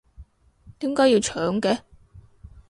[0.79, 1.81] 點解要搶嘅？